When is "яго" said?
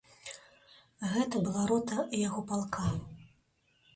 2.27-2.41